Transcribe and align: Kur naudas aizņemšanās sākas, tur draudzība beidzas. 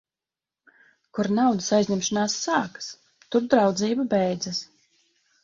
Kur 1.17 1.29
naudas 1.39 1.67
aizņemšanās 1.79 2.39
sākas, 2.47 2.89
tur 3.29 3.47
draudzība 3.53 4.09
beidzas. 4.17 4.65